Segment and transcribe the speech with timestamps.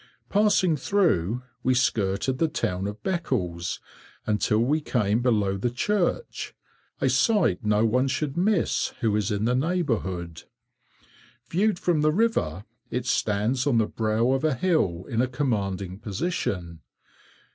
[0.31, 3.79] Passing through, we skirted the town of Beccles,
[4.25, 6.55] until we came below the church,
[6.99, 10.45] a sight no one should miss who is in the neighbourhood.
[11.51, 15.99] Viewed from the river, it stands on the brow of a hill, in a commanding
[15.99, 16.81] position.